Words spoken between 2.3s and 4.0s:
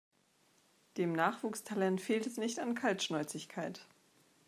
nicht an Kaltschnäuzigkeit.